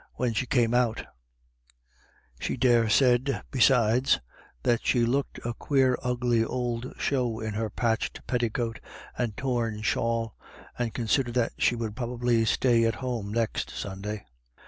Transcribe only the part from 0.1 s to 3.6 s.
191 when she came out She daresaid,